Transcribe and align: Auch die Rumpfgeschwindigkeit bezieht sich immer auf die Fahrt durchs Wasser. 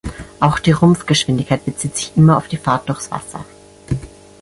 Auch 0.39 0.57
die 0.57 0.71
Rumpfgeschwindigkeit 0.71 1.63
bezieht 1.63 1.95
sich 1.95 2.13
immer 2.17 2.35
auf 2.37 2.47
die 2.47 2.57
Fahrt 2.57 2.89
durchs 2.89 3.11
Wasser. 3.11 3.45